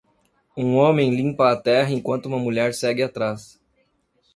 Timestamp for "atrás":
3.03-3.61